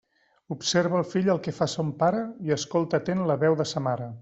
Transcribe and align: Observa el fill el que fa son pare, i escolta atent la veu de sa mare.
Observa 0.53 0.97
el 1.01 1.05
fill 1.09 1.29
el 1.33 1.41
que 1.49 1.53
fa 1.59 1.67
son 1.75 1.91
pare, 2.01 2.23
i 2.49 2.57
escolta 2.57 3.01
atent 3.03 3.25
la 3.33 3.37
veu 3.47 3.61
de 3.63 3.69
sa 3.75 3.89
mare. 3.91 4.13